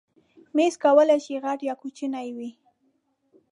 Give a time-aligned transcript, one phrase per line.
[0.55, 2.49] مېز کولی شي غټ یا کوچنی وي.